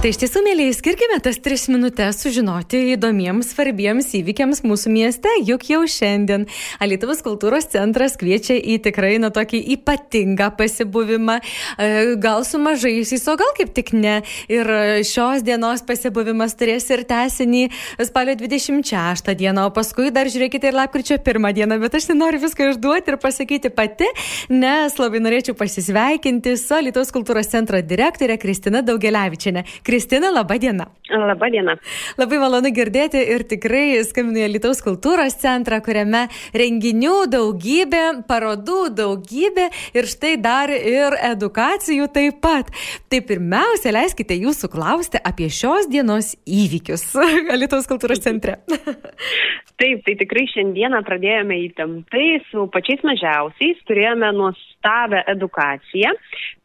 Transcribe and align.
Tai 0.00 0.08
iš 0.14 0.16
tiesų, 0.16 0.40
mėlyje, 0.40 0.72
skirkime 0.78 1.18
tas 1.20 1.36
tris 1.44 1.66
minutės 1.68 2.22
sužinoti 2.22 2.78
įdomiems, 2.94 3.50
svarbiems 3.52 4.06
įvykiams 4.16 4.62
mūsų 4.64 4.88
mieste, 4.94 5.28
juk 5.44 5.66
jau 5.68 5.82
šiandien 5.84 6.46
Alietuvos 6.80 7.18
kultūros 7.20 7.66
centras 7.68 8.14
kviečia 8.16 8.56
į 8.56 8.78
tikrai, 8.86 9.18
na, 9.20 9.28
tokį 9.28 9.60
ypatingą 9.74 10.46
pasibuvimą, 10.56 11.34
e, 11.44 11.88
gal 12.16 12.46
su 12.48 12.56
mažaisiais, 12.64 13.26
o 13.28 13.34
gal 13.36 13.52
kaip 13.58 13.74
tik 13.76 13.92
ne. 13.92 14.14
Ir 14.48 14.70
šios 15.04 15.44
dienos 15.44 15.84
pasibuvimas 15.84 16.56
turės 16.56 16.88
ir 16.88 17.04
tesinį 17.04 17.66
spalio 18.08 18.38
26 18.40 19.36
dieną, 19.36 19.66
o 19.68 19.74
paskui 19.76 20.08
dar 20.08 20.32
žiūrėkite 20.32 20.72
ir 20.72 20.80
lapkričio 20.80 21.20
1 21.20 21.52
dieną, 21.60 21.76
bet 21.84 22.00
aš 22.00 22.08
nenoriu 22.14 22.40
viską 22.46 22.70
išduoti 22.72 23.12
ir 23.12 23.20
pasakyti 23.20 23.68
pati, 23.68 24.08
nes 24.48 24.96
labai 24.96 25.20
norėčiau 25.28 25.60
pasisveikinti 25.60 26.56
su 26.56 26.80
Alietuvos 26.80 27.12
kultūros 27.12 27.52
centro 27.52 27.84
direktorė 27.84 28.40
Kristina 28.40 28.80
Daugeliavičiane. 28.80 29.68
Kristina, 29.90 30.30
laba 30.30 30.54
diena. 30.58 30.86
Labą 31.10 31.48
dieną. 31.50 31.72
Labai 32.20 32.38
malonu 32.38 32.70
girdėti 32.70 33.18
ir 33.34 33.42
tikrai 33.50 33.98
skambinu 34.06 34.44
į 34.44 34.50
Lietuvos 34.52 34.78
kultūros 34.86 35.34
centrą, 35.42 35.80
kuriame 35.82 36.28
renginių 36.54 37.24
daugybė, 37.32 38.02
parodų 38.30 38.92
daugybė 38.94 39.66
ir 39.98 40.06
štai 40.06 40.36
dar 40.38 40.70
ir 40.70 41.16
edukacijų 41.32 42.06
taip 42.14 42.38
pat. 42.44 42.70
Tai 43.10 43.20
pirmiausia, 43.26 43.90
leiskite 43.96 44.38
jūsų 44.38 44.70
klausti 44.70 45.18
apie 45.18 45.50
šios 45.50 45.90
dienos 45.90 46.36
įvykius 46.46 47.08
Lietuvos 47.64 47.90
kultūros 47.90 48.22
centre. 48.22 48.60
Taip, 49.80 50.02
tai 50.04 50.12
tikrai 50.20 50.42
šiandieną 50.50 50.98
pradėjome 51.06 51.56
įtemptai 51.64 52.24
su 52.50 52.66
pačiais 52.74 53.00
mažiausiais, 53.06 53.78
turėjome 53.88 54.28
nuostabę 54.36 55.22
edukaciją, 55.32 56.10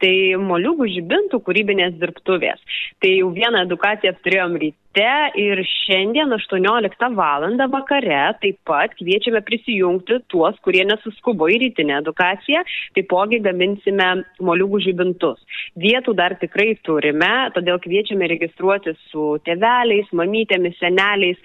tai 0.04 0.16
moliūgų 0.42 0.90
žibintų 0.98 1.40
kūrybinės 1.46 1.94
dirbtuvės. 2.02 2.60
Tai 3.00 3.12
jau 3.14 3.30
vieną 3.38 3.62
edukaciją 3.70 4.12
turėjom 4.20 4.58
ryte 4.60 5.06
ir 5.40 5.62
šiandien 5.64 6.36
18 6.36 7.08
val. 7.16 7.46
vakare 7.72 8.18
taip 8.42 8.58
pat 8.68 8.92
kviečiame 9.00 9.40
prisijungti 9.48 10.18
tuos, 10.28 10.60
kurie 10.60 10.84
nesuskubo 10.84 11.48
į 11.48 11.62
rytinę 11.64 12.02
edukaciją, 12.02 12.66
taipogi 12.96 13.40
gaminsime 13.40 14.10
moliūgų 14.42 14.82
žibintus. 14.90 15.40
Vietų 15.80 16.18
dar 16.20 16.36
tikrai 16.36 16.76
turime, 16.84 17.32
todėl 17.56 17.80
kviečiame 17.80 18.28
registruoti 18.28 18.92
su 19.08 19.38
tėveliais, 19.48 20.12
mamytėmis, 20.12 20.76
seneliais, 20.84 21.40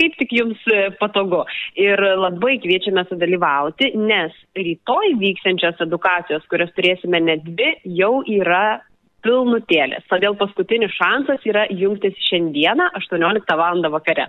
kaip 0.00 0.18
tik 0.20 0.34
jums 0.36 0.60
patogu. 1.00 1.44
Ir 1.80 2.00
labai 2.20 2.56
kviečiame 2.62 3.06
sudalyvauti, 3.10 3.92
nes 3.96 4.34
rytoj 4.56 5.14
vyksiančios 5.22 5.80
edukacijos, 5.86 6.44
kurias 6.50 6.74
turėsime 6.76 7.22
net 7.24 7.46
dvi, 7.46 7.72
jau 7.98 8.20
yra 8.26 8.80
pilnutėlės. 9.26 10.04
Todėl 10.10 10.36
paskutinis 10.38 10.94
šansas 10.94 11.42
yra 11.48 11.66
jungtis 11.72 12.16
šiandieną 12.28 12.90
18 13.00 13.56
val. 13.58 13.82
vakare. 13.96 14.28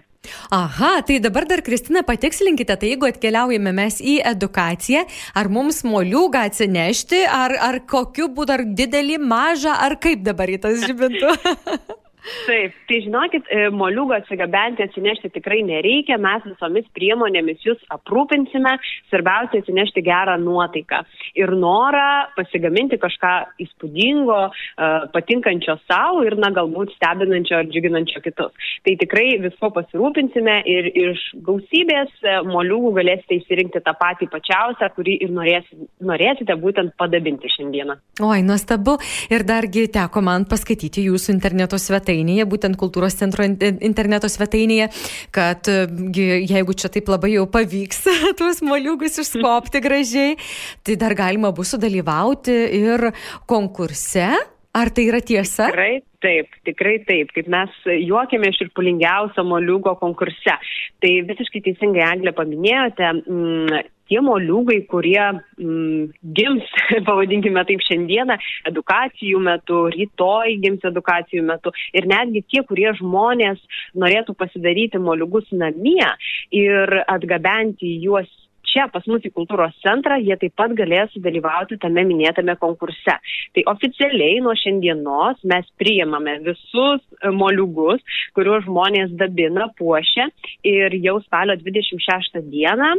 Aha, 0.52 1.02
tai 1.08 1.20
dabar 1.24 1.46
dar 1.48 1.62
Kristina 1.64 2.04
patikslinkite, 2.04 2.76
tai 2.76 2.90
jeigu 2.94 3.08
atkeliaujame 3.08 3.72
mes 3.76 4.02
į 4.02 4.18
edukaciją, 4.34 5.06
ar 5.40 5.50
mums 5.54 5.84
moliūgą 5.88 6.48
atsinešti, 6.50 7.24
ar, 7.30 7.56
ar 7.70 7.80
kokiu 7.88 8.28
būdu, 8.34 8.58
ar 8.58 8.66
didelį, 8.80 9.22
mažą, 9.24 9.78
ar 9.86 9.96
kaip 10.03 10.25
dabar 10.25 10.52
į 10.52 10.59
tas 10.66 10.84
žibintų? 10.84 11.31
Taip, 12.47 12.73
tai 12.89 12.97
žinokit, 13.05 13.45
e, 13.53 13.67
moliūgą 13.72 14.17
atsigabenti, 14.17 14.83
atsinešti 14.83 15.29
tikrai 15.35 15.61
nereikia, 15.67 16.17
mes 16.19 16.44
visomis 16.47 16.88
priemonėmis 16.97 17.61
jūs 17.63 17.83
aprūpinsime, 17.94 18.73
svarbiausia 19.11 19.61
atsinešti 19.61 20.01
gerą 20.03 20.38
nuotaiką 20.41 21.03
ir 21.39 21.53
norą 21.55 22.28
pasigaminti 22.35 22.97
kažką 23.00 23.33
įspūdingo, 23.63 24.39
e, 24.50 24.89
patinkančio 25.13 25.78
savo 25.85 26.23
ir, 26.28 26.35
na, 26.41 26.50
galbūt 26.55 26.95
stebinančio 26.95 27.59
ar 27.61 27.69
džiuginančio 27.69 28.23
kitus. 28.25 28.72
Tai 28.84 28.95
tikrai 29.03 29.28
visko 29.44 29.69
pasirūpinsime 29.78 30.57
ir 30.73 30.89
iš 30.89 31.23
gausybės 31.47 32.11
e, 32.23 32.39
moliūgų 32.49 32.95
galėsite 32.97 33.39
įsirinkti 33.44 33.84
tą 33.85 33.94
patį 33.99 34.31
pačiausią, 34.34 34.89
kurį 34.97 35.19
ir 35.28 35.35
norėsite, 35.38 35.88
norėsite 36.01 36.57
būtent 36.59 36.97
padabinti 36.97 37.53
šiandieną. 37.55 37.99
Oi, 38.25 38.41
nuostabu. 38.41 38.97
Ir 39.31 39.45
dargi 39.47 39.88
teko 39.94 40.25
man 40.25 40.49
paskaityti 40.49 41.05
jūsų 41.11 41.38
interneto 41.38 41.78
svetainę 41.78 42.06
svetainėje, 42.07 42.47
būtent 42.47 42.78
kultūros 42.79 43.18
centro 43.19 43.44
interneto 43.44 44.28
svetainėje, 44.31 44.90
kad 45.31 45.68
jeigu 45.68 46.73
čia 46.73 46.90
taip 46.90 47.09
labai 47.09 47.35
jau 47.35 47.47
pavyks 47.51 48.07
tuos 48.40 48.62
moliūgus 48.63 49.19
išskopti 49.23 49.81
gražiai, 49.84 50.38
tai 50.84 50.96
dar 50.96 51.16
galima 51.16 51.51
bus 51.51 51.75
sudalyvauti 51.75 52.56
ir 52.79 53.12
konkurse. 53.46 54.29
Ar 54.78 54.91
tai 54.94 55.07
yra 55.09 55.17
tiesa? 55.25 55.72
Tikrai 55.72 56.03
taip, 56.22 56.51
tikrai 56.67 56.97
taip, 57.07 57.31
kaip 57.34 57.47
mes 57.50 57.72
juokėme 57.88 58.51
iš 58.51 58.59
ir 58.62 58.69
pulingiausio 58.78 59.41
moliūgo 59.47 59.96
konkurse. 59.97 60.53
Tai 61.01 61.13
visiškai 61.31 61.63
teisingai 61.66 62.03
Anglė 62.06 62.35
paminėjote, 62.38 63.09
mm, 63.23 63.79
tie 64.09 64.22
moliūgai, 64.23 64.79
kurie 64.91 65.19
mm, 65.25 66.07
gims, 66.38 66.72
pavadinkime 67.07 67.63
taip 67.68 67.84
šiandieną, 67.88 68.40
edukacijų 68.72 69.44
metu, 69.44 69.84
rytoj 69.94 70.57
gims 70.63 70.88
edukacijų 70.88 71.45
metu 71.47 71.73
ir 71.97 72.09
netgi 72.09 72.44
tie, 72.47 72.63
kurie 72.67 72.90
žmonės 73.00 73.62
norėtų 73.97 74.38
pasidaryti 74.40 75.01
moliūgus 75.01 75.51
namie 75.56 76.12
ir 76.56 77.00
atgabenti 77.07 77.97
juos 78.03 78.29
čia 78.67 78.88
pas 78.91 79.06
mus 79.09 79.25
į 79.25 79.31
kultūros 79.35 79.75
centrą, 79.81 80.17
jie 80.22 80.35
taip 80.40 80.53
pat 80.59 80.73
galės 80.78 81.12
sudalyvauti 81.16 81.79
tame 81.81 82.03
minėtame 82.07 82.57
konkurse. 82.62 83.16
Tai 83.56 83.66
oficialiai 83.73 84.41
nuo 84.44 84.53
šiandienos 84.59 85.41
mes 85.47 85.69
priimame 85.81 86.38
visus 86.46 87.03
moliugus, 87.41 88.03
kuriuos 88.38 88.66
žmonės 88.67 89.16
dabina, 89.19 89.69
puošia 89.79 90.29
ir 90.67 90.97
jau 91.00 91.17
spalio 91.25 91.57
26 91.63 92.44
dieną 92.51 92.97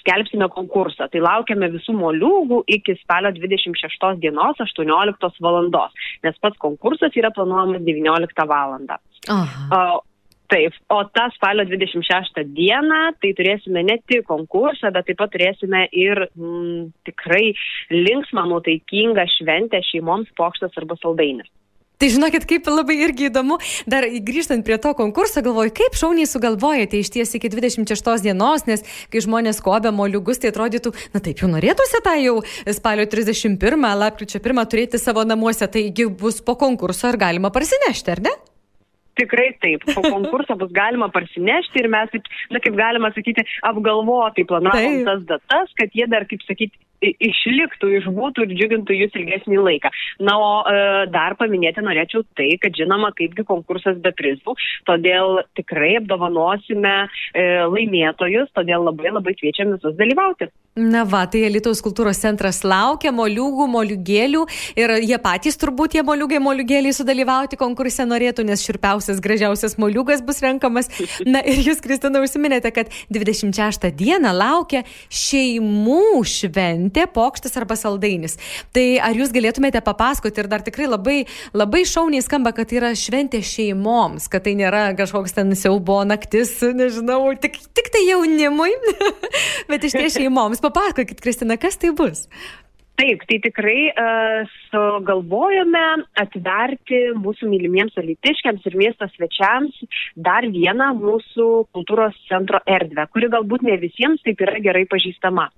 skelbsime 0.00 0.48
konkursą. 0.54 1.08
Tai 1.12 1.22
laukiame 1.24 1.70
visų 1.74 1.94
moliūgų 1.98 2.62
iki 2.78 2.96
spalio 3.02 3.34
26 3.36 4.18
dienos 4.22 4.60
18 4.64 5.44
valandos, 5.44 5.94
nes 6.24 6.40
pats 6.42 6.60
konkursas 6.62 7.16
yra 7.18 7.32
planuojamas 7.34 7.84
19 7.86 8.48
valandą. 8.50 8.98
Aha. 9.32 9.86
Taip, 10.52 10.74
o 10.92 10.98
tą 11.08 11.24
spalio 11.32 11.64
26 11.64 12.42
dieną 12.52 12.98
tai 13.16 13.30
turėsime 13.38 13.80
ne 13.82 13.96
tik 14.04 14.26
konkursą, 14.28 14.90
bet 14.92 15.08
taip 15.08 15.18
pat 15.22 15.32
turėsime 15.32 15.86
ir 15.96 16.26
mm, 16.26 16.90
tikrai 17.08 17.54
linksmą, 17.90 18.44
nuotaikingą 18.52 19.24
šventę 19.38 19.80
šeimoms 19.88 20.28
pokštas 20.36 20.76
arba 20.80 20.98
saldainis. 21.00 21.48
Tai 22.04 22.10
žinokit, 22.12 22.44
kaip 22.44 22.66
labai 22.68 22.98
irgi 23.00 23.30
įdomu, 23.30 23.56
dar 23.88 24.04
grįžtant 24.04 24.60
prie 24.66 24.76
to 24.76 24.90
konkurso, 24.92 25.40
galvoju, 25.40 25.70
kaip 25.72 25.94
šauniai 25.96 26.28
sugalvojate 26.28 26.98
iš 27.00 27.08
ties 27.14 27.30
iki 27.38 27.48
26 27.48 28.26
dienos, 28.26 28.66
nes 28.68 28.84
kai 29.08 29.22
žmonės 29.24 29.62
kobia 29.64 29.88
moliugus, 29.88 30.42
tai 30.42 30.50
atrodytų, 30.52 30.92
na 31.14 31.22
taip 31.24 31.40
jau 31.40 31.48
norėtųsi 31.48 32.02
tą 32.04 32.12
jau 32.20 32.34
spalio 32.76 33.08
31, 33.08 33.88
lapkričio 34.02 34.42
1 34.44 34.68
turėti 34.68 35.00
savo 35.00 35.24
namuose, 35.24 35.64
taigi 35.64 36.04
bus 36.04 36.44
po 36.44 36.58
konkurso 36.60 37.08
ar 37.08 37.16
galima 37.24 37.48
parsinešti, 37.54 38.12
ar 38.12 38.20
ne? 38.28 38.36
Tikrai 39.16 39.54
taip, 39.64 39.88
po 39.96 40.04
konkurso 40.04 40.58
bus 40.60 40.76
galima 40.76 41.08
parsinešti 41.14 41.86
ir 41.86 41.88
mes, 41.88 42.12
taip, 42.12 42.28
na 42.52 42.60
kaip 42.60 42.76
galima 42.76 43.14
sakyti, 43.16 43.48
apgalvotai 43.64 44.44
planavom 44.52 45.06
tas 45.08 45.24
datas, 45.32 45.72
kad 45.80 45.96
jie 45.96 46.04
dar, 46.12 46.28
kaip 46.28 46.44
sakyti, 46.44 46.76
išliktų, 47.12 47.90
išbūtų 48.00 48.46
ir 48.46 48.54
džiugintų 48.54 48.98
jūs 48.98 49.18
ilgesnį 49.20 49.60
laiką. 49.68 49.92
Na, 50.24 50.36
o 50.40 50.50
e, 50.62 51.06
dar 51.14 51.36
paminėti 51.40 51.84
norėčiau 51.84 52.24
tai, 52.38 52.50
kad 52.62 52.76
žinoma, 52.78 53.12
kaipgi 53.18 53.46
konkursas 53.48 54.00
be 54.04 54.14
prizų, 54.16 54.56
todėl 54.88 55.42
tikrai 55.58 55.96
apdovanosime 56.00 56.94
e, 57.04 57.46
laimėtojus, 57.70 58.52
todėl 58.56 58.86
labai 58.90 59.14
labai 59.14 59.36
kviečiam 59.38 59.74
visus 59.76 59.96
dalyvauti. 59.98 60.50
Na 60.74 61.04
va, 61.06 61.20
tai 61.30 61.44
Lietuvos 61.54 61.78
kultūros 61.84 62.18
centras 62.18 62.64
laukia 62.66 63.12
moliūgų, 63.14 63.68
moliūgėlių 63.70 64.40
ir 64.82 64.92
jie 65.06 65.18
patys 65.22 65.54
turbūt 65.62 65.94
tie 65.94 66.02
moliūgai, 66.02 66.40
moliūgėliai 66.42 66.96
sudalyvauti 66.96 67.58
konkurse 67.60 68.02
norėtų, 68.10 68.42
nes 68.48 68.64
širpiausias, 68.66 69.20
gražiausias 69.22 69.78
moliūgas 69.78 70.24
bus 70.26 70.42
renkamas. 70.42 70.90
Na 71.34 71.44
ir 71.46 71.62
jūs, 71.62 71.78
Kristina, 71.84 72.18
užsiminėte, 72.24 72.74
kad 72.74 72.90
26 73.14 73.86
dieną 73.94 74.34
laukia 74.34 74.82
šeimų 75.14 76.24
šventė 76.26 76.93
šventė, 76.94 77.06
pokštas 77.12 77.56
arba 77.56 77.76
saldainis. 77.76 78.38
Tai 78.72 78.98
ar 79.02 79.14
jūs 79.14 79.32
galėtumėte 79.32 79.82
papasakoti 79.82 80.40
ir 80.40 80.48
dar 80.48 80.62
tikrai 80.62 80.86
labai, 80.86 81.26
labai 81.52 81.84
šauniai 81.84 82.22
skamba, 82.22 82.52
kad 82.52 82.68
tai 82.68 82.78
yra 82.78 82.94
šventė 82.94 83.42
šeimoms, 83.42 84.28
kad 84.28 84.44
tai 84.44 84.54
nėra 84.54 84.94
kažkoks 84.96 85.34
ten 85.34 85.54
siaubo 85.54 86.04
naktis, 86.04 86.60
nežinau, 86.62 87.34
tik, 87.40 87.58
tik 87.74 87.90
tai 87.90 88.06
jaunimui, 88.08 88.72
bet 89.70 89.84
iš 89.84 89.96
ties 89.96 90.18
šeimoms. 90.18 90.62
Papasakokit, 90.62 91.20
Kristina, 91.20 91.56
kas 91.56 91.76
tai 91.76 91.92
bus? 91.92 92.28
Taip, 92.94 93.24
tai 93.26 93.40
tikrai 93.42 93.88
uh, 93.90 94.50
sugalvojome 94.70 95.82
atverti 96.22 97.00
mūsų 97.18 97.48
mylimiems 97.50 97.96
alitiškiams 97.98 98.68
ir 98.70 98.76
miesto 98.78 99.08
svečiams 99.10 99.80
dar 100.14 100.46
vieną 100.46 100.92
mūsų 101.00 101.48
kultūros 101.74 102.14
centro 102.28 102.60
erdvę, 102.70 103.08
kuri 103.10 103.32
galbūt 103.34 103.66
ne 103.66 103.74
visiems 103.82 104.22
taip 104.22 104.46
yra 104.46 104.62
gerai 104.62 104.84
pažįstama. 104.86 105.48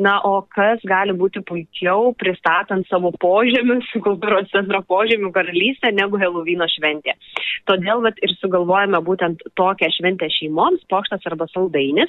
Na, 0.00 0.16
o 0.24 0.40
kas 0.56 0.80
gali 0.88 1.12
būti 1.20 1.44
puikiau 1.44 2.14
pristatant 2.16 2.88
savo 2.88 3.12
požemius, 3.20 3.92
kultūros 4.08 4.48
centro 4.54 4.80
požemių 4.88 5.34
karalystę, 5.36 5.92
negu 5.92 6.16
Helovino 6.22 6.64
šventė. 6.78 7.18
Todėl 7.68 8.06
vat, 8.08 8.16
ir 8.24 8.32
sugalvojame 8.40 9.04
būtent 9.04 9.44
tokią 9.60 9.92
šventę 9.98 10.32
šeimoms, 10.32 10.88
pokštas 10.88 11.28
arba 11.28 11.44
saldainis 11.52 12.08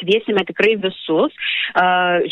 kviesime 0.00 0.44
tikrai 0.48 0.76
visus, 0.80 1.34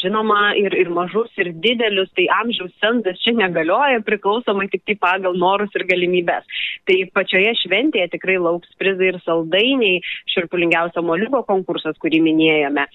žinoma, 0.03 0.55
ir, 0.59 0.75
ir 0.79 0.91
mažus, 0.95 1.31
ir 1.41 1.53
didelius, 1.65 2.11
tai 2.17 2.29
amžiaus 2.41 2.73
cenzas 2.83 3.21
čia 3.25 3.35
negalioja, 3.37 4.03
priklausomai 4.07 4.69
tik 4.73 4.85
tai 4.87 4.97
pagal 5.01 5.37
norus 5.39 5.75
ir 5.77 5.87
galimybės. 5.89 6.47
Tai 6.87 6.97
pačioje 7.17 7.53
šventėje 7.63 8.13
tikrai 8.15 8.39
lauks 8.43 8.71
prizai 8.81 9.13
ir 9.13 9.21
saldainiai, 9.25 10.01
širpulingiausio 10.35 11.03
moliuko 11.07 11.43
konkursas, 11.49 11.99
kurį 12.03 12.23
minėjome, 12.25 12.87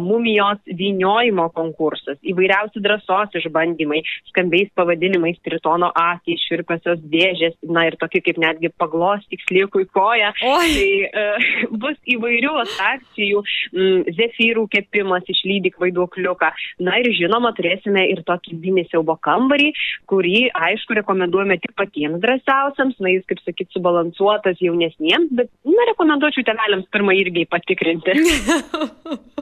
mumijos 0.00 0.60
vyniojimo 0.66 1.48
konkursas, 1.56 2.18
įvairiausi 2.26 2.82
drąsos 2.84 3.34
išbandymai, 3.40 4.02
skambiais 4.30 4.70
pavadinimais 4.78 5.38
tritono 5.44 5.90
akį, 5.96 6.36
širpasios 6.46 7.02
dėžės, 7.10 7.56
na 7.72 7.86
ir 7.88 7.96
tokie 8.00 8.22
kaip 8.24 8.38
netgi 8.42 8.70
paglos 8.78 9.24
tiksliekui 9.32 9.88
koja. 9.94 10.32
Oi. 10.46 10.68
Tai 10.76 10.90
uh, 11.06 11.48
bus 11.82 11.98
įvairių 12.16 12.54
atrakcijų. 12.64 13.42
Mm, 13.74 13.95
zefyrų 14.16 14.66
kepimas, 14.72 15.26
išlydyk 15.30 15.78
vaiduokliuką. 15.82 16.50
Na 16.86 16.98
ir 17.02 17.10
žinoma, 17.16 17.52
turėsime 17.56 18.06
ir 18.12 18.22
tokį 18.26 18.58
vinį 18.62 18.86
siaubo 18.90 19.16
kambarį, 19.26 19.72
kurį, 20.10 20.36
aišku, 20.68 20.98
rekomenduojame 21.00 21.58
tik 21.62 21.74
patiems 21.78 22.20
drąsiausiams, 22.22 22.98
na 23.02 23.14
jis, 23.14 23.26
kaip 23.30 23.42
sakyt, 23.44 23.70
subalansuotas 23.74 24.60
jaunesniems, 24.62 25.32
bet, 25.38 25.50
na, 25.66 25.88
rekomenduočiau 25.92 26.46
tėveliams 26.46 26.90
pirmą 26.94 27.16
irgi 27.16 27.46
patikrinti. 27.50 28.16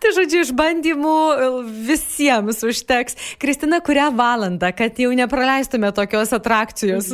tai 0.00 0.12
žodžiu, 0.16 0.42
išbandymų 0.44 1.16
visiems 1.88 2.62
užteks. 2.66 3.16
Kristina, 3.42 3.80
kurią 3.84 4.10
valandą, 4.16 4.70
kad 4.76 4.98
jau 5.00 5.10
nepraleistume 5.16 5.90
tokios 5.96 6.32
atrakcijos? 6.36 7.10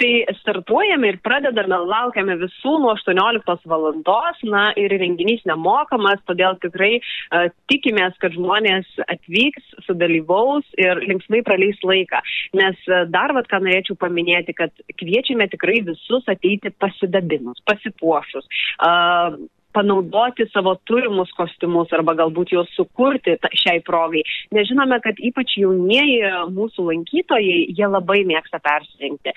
tai 0.00 0.12
startuojame 0.40 1.12
ir 1.12 1.20
pradedame, 1.24 1.80
laukiame 1.90 2.38
visų 2.42 2.78
nuo 2.82 2.94
18 2.96 3.68
valandos, 3.70 4.42
na 4.46 4.68
ir 4.78 4.94
renginys 5.28 5.44
nemokamas, 5.46 6.20
todėl 6.26 6.56
tikrai 6.62 6.98
uh, 7.00 7.48
tikimės, 7.70 8.16
kad 8.20 8.32
žmonės 8.32 8.86
atvyks, 9.08 9.62
sudalyvaus 9.86 10.64
ir 10.78 11.00
linksmai 11.04 11.42
praleis 11.44 11.78
laiką. 11.82 12.20
Nes 12.54 12.76
uh, 12.88 13.04
dar 13.08 13.32
vad 13.34 13.48
ką 13.48 13.60
norėčiau 13.62 13.96
paminėti, 13.96 14.54
kad 14.54 14.72
kviečiame 14.98 15.48
tikrai 15.48 15.82
visus 15.84 16.24
ateiti 16.28 16.70
pasidabinus, 16.78 17.60
pasipuošus. 17.66 18.46
Uh, 18.80 19.38
panaudoti 19.78 20.48
savo 20.52 20.74
turimus 20.88 21.30
kostiumus 21.38 21.92
arba 21.94 22.16
galbūt 22.18 22.52
juos 22.56 22.70
sukurti 22.74 23.36
šiai 23.62 23.82
progai. 23.86 24.24
Nežinome, 24.54 24.98
kad 25.04 25.20
ypač 25.22 25.54
jaunieji 25.60 26.32
mūsų 26.54 26.88
lankytojai, 26.90 27.60
jie 27.78 27.88
labai 27.90 28.20
mėgsta 28.28 28.60
persirinkti, 28.64 29.34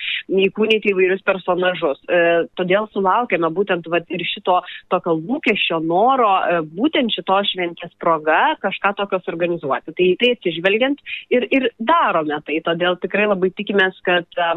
įkūnyti 0.47 0.93
įvairius 0.93 1.23
personažus. 1.27 2.01
E, 2.07 2.21
todėl 2.59 2.89
sulaukėme 2.95 3.51
būtent 3.53 3.88
vat, 3.93 4.09
ir 4.09 4.25
šito 4.27 4.59
tokio 4.93 5.15
lūkesčio 5.19 5.81
noro, 5.85 6.33
e, 6.41 6.61
būtent 6.77 7.13
šito 7.13 7.38
šventės 7.51 7.93
proga 8.01 8.55
kažką 8.63 8.95
tokios 8.99 9.29
organizuoti. 9.31 9.93
Tai 9.97 10.09
tai 10.21 10.33
atsižvelgiant 10.38 11.01
ir, 11.33 11.47
ir 11.53 11.69
darome 11.79 12.41
tai. 12.47 12.61
Todėl 12.65 12.97
tikrai 13.01 13.29
labai 13.29 13.51
tikimės, 13.57 13.99
kad 14.07 14.27
e, 14.38 14.53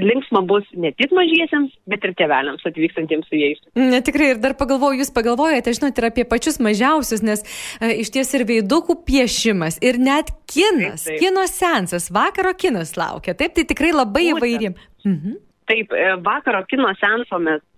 linksma 0.00 0.42
bus 0.48 0.64
ne 0.72 0.92
tik 0.96 1.12
mažiesiems, 1.14 1.74
bet 1.90 2.04
ir 2.06 2.14
tėveliams 2.16 2.64
atvykstantiems 2.68 3.28
su 3.28 3.38
jais. 3.38 3.60
Ne, 3.76 4.00
tikrai 4.04 4.32
ir 4.32 4.40
dar 4.42 4.56
pagalvoju, 4.58 5.02
jūs 5.02 5.12
pagalvojate, 5.14 5.74
žinote, 5.76 6.00
ir 6.00 6.08
apie 6.08 6.24
pačius 6.28 6.58
mažiausius, 6.64 7.24
nes 7.26 7.44
e, 7.44 7.92
iš 8.04 8.12
ties 8.14 8.32
ir 8.38 8.46
veidukų 8.48 9.02
piešimas, 9.08 9.78
ir 9.84 10.00
net 10.00 10.32
kinas, 10.48 11.04
taip, 11.04 11.12
taip. 11.12 11.22
kino 11.26 11.46
sensas, 11.50 12.08
vakaro 12.14 12.54
kinas 12.56 12.96
laukia. 12.96 13.36
Taip, 13.36 13.56
tai 13.58 13.66
tikrai 13.68 13.92
labai 13.94 14.30
įvairi. 14.32 14.74
Mhm. 15.04 15.40
Taip, 15.70 15.92
e, 15.94 16.08
vakaro 16.24 16.64
kino 16.68 16.90
senso 16.98 17.38
metu 17.38 17.71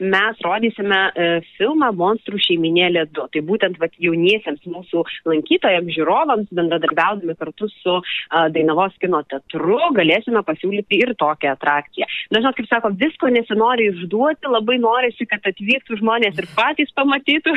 mes 0.00 0.42
rodysime 0.44 0.98
e, 1.08 1.28
filmą 1.56 1.92
Monstrų 1.96 2.40
šeiminėlė 2.42 3.06
2. 3.16 3.26
Tai 3.34 3.42
būtent 3.50 3.80
vat, 3.82 3.94
jauniesiems 4.02 4.64
mūsų 4.70 5.04
lankytojams, 5.28 5.94
žiūrovams, 5.96 6.52
bendradarbiaudami 6.56 7.36
kartu 7.38 7.70
su 7.72 7.96
a, 7.96 8.46
Dainavos 8.52 8.96
kino 9.02 9.22
teatru, 9.30 9.78
galėsime 9.96 10.42
pasiūlyti 10.46 11.00
ir 11.02 11.14
tokią 11.20 11.54
atrakciją. 11.56 12.08
Na, 12.30 12.42
žinot, 12.42 12.56
kaip 12.58 12.70
sako, 12.70 12.92
visko 12.98 13.30
nesinori 13.32 13.90
išduoti, 13.92 14.50
labai 14.52 14.78
norisi, 14.82 15.28
kad 15.30 15.44
atvyktų 15.46 16.00
žmonės 16.02 16.40
ir 16.40 16.48
patys 16.56 16.92
pamatytų, 16.96 17.54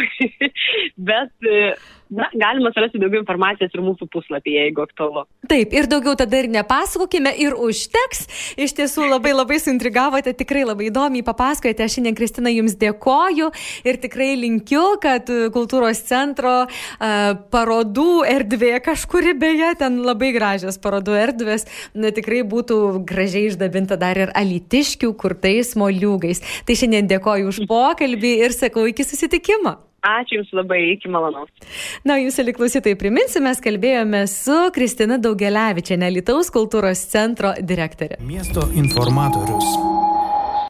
bet 1.09 1.50
e, 1.50 1.71
na, 2.09 2.30
galima 2.33 2.71
surasti 2.74 3.01
daugiau 3.01 3.21
informacijos 3.24 3.74
ir 3.74 3.83
mūsų 3.86 4.09
puslapyje, 4.13 4.65
jeigu 4.68 4.83
aktualu. 4.83 5.25
Taip, 5.50 5.74
ir 5.75 5.89
daugiau 5.91 6.15
tada 6.19 6.41
ir 6.41 6.50
nepasakokime, 6.51 7.33
ir 7.41 7.56
užteks. 7.57 8.25
Iš 8.59 8.75
tiesų 8.77 9.07
labai 9.09 9.33
labai 9.36 9.59
suintrigavote, 9.62 10.33
tikrai 10.38 10.65
labai 10.68 10.89
įdomiai 10.89 11.25
papasakojate. 11.25 11.78
Aš 11.85 11.97
šiandien, 11.97 12.17
Kristina, 12.17 12.51
jums 12.53 12.77
dėkoju 12.79 13.49
ir 13.87 13.99
tikrai 14.03 14.31
linkiu, 14.39 14.83
kad 15.03 15.29
kultūros 15.55 16.01
centro 16.07 16.53
uh, 16.65 16.69
parodų 17.53 18.23
erdvė 18.29 18.75
kažkuri 18.85 19.35
beje, 19.39 19.73
ten 19.81 20.01
labai 20.05 20.31
gražios 20.35 20.79
parodų 20.81 21.17
erdvės, 21.19 21.67
na, 21.93 22.13
tikrai 22.15 22.41
būtų 22.47 22.79
gražiai 23.09 23.49
išdabinta 23.49 23.99
dar 23.99 24.19
ir 24.19 24.33
alitiškių 24.37 25.13
kurtais 25.19 25.75
moliūgais. 25.79 26.43
Tai 26.65 26.79
šiandien 26.79 27.09
dėkoju 27.11 27.53
už 27.53 27.61
pokalbį 27.69 28.33
ir 28.45 28.55
sakau 28.55 28.87
iki 28.89 29.05
susitikimo. 29.07 29.79
Ačiū 30.05 30.39
Jums 30.39 30.51
labai, 30.55 30.79
iki 30.95 31.11
malonaus. 31.11 31.51
Na, 32.07 32.15
Jūs, 32.21 32.39
liklausytai, 32.47 32.95
priminsiu, 32.99 33.43
mes 33.43 33.59
kalbėjome 33.63 34.23
su 34.31 34.57
Kristina 34.75 35.19
Daugelevičiane, 35.19 36.11
Lietuvos 36.15 36.51
kultūros 36.55 37.03
centro 37.11 37.51
direktorė. 37.59 38.21
Miesto 38.23 38.69
informatorius. 38.79 39.75